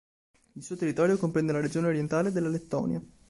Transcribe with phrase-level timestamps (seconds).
[0.53, 2.99] Il suo territorio comprende la regione orientale della Lettonia.